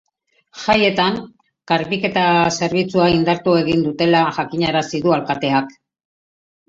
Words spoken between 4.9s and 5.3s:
du